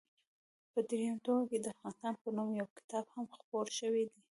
[0.71, 4.19] په درېیم ټوک کې د افغانستان په نوم یو کتاب هم خپور شوی دی.